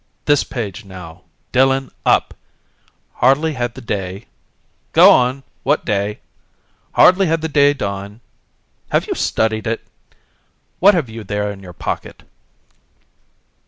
[0.25, 0.83] This page?
[0.83, 1.21] Now,
[1.51, 2.33] Dillon, up!
[3.17, 4.25] 'Hardly had the day'....
[4.93, 5.43] Go on!
[5.61, 6.21] What day?
[6.93, 8.19] 'Hardly had the day dawned'....
[8.89, 9.85] Have you studied it?
[10.79, 12.23] What have you there in your pocket?"